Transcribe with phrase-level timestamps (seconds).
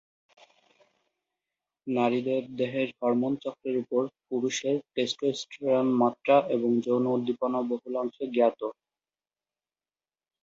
[1.87, 8.61] নারীদের দেহের হরমোন চক্রের উপর পুরুষের টেস্টোস্টেরন মাত্রা এবং যৌন উদ্দীপনা বহুলাংশে জ্ঞাত।